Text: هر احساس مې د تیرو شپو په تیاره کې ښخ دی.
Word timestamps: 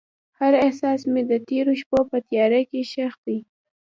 هر 0.39 0.53
احساس 0.65 1.01
مې 1.11 1.21
د 1.31 1.33
تیرو 1.47 1.73
شپو 1.81 1.99
په 2.11 2.17
تیاره 2.29 2.61
کې 2.69 2.81
ښخ 2.91 3.13
دی. 3.25 3.37